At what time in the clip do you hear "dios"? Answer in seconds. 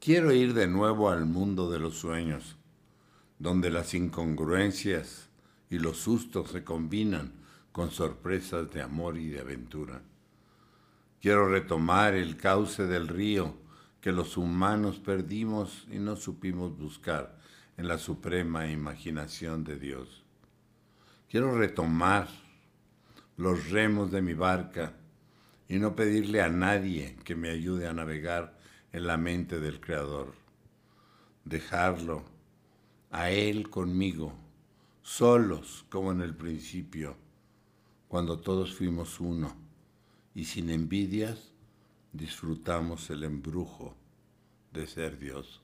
19.80-20.22, 45.18-45.62